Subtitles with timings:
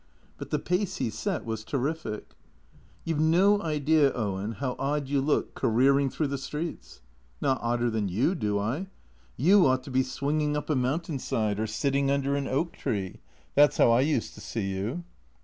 [0.39, 2.33] But the pace he set was terrific."
[3.05, 7.01] You 've no idea, Owen, how odd you look careering through the streets.""
[7.39, 8.87] Not odder than you, do I?
[9.37, 13.19] You ought to be swinging up a mountain side, or sitting under an oak tree.
[13.53, 15.03] That 's how I used to see you."